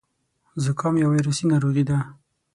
زکام 0.63 0.93
يو 1.01 1.09
وايرسي 1.11 1.45
ناروغي 1.51 1.83
ده. 1.89 1.97